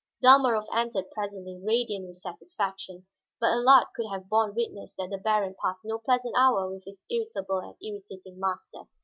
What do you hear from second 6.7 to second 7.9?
with his irritable and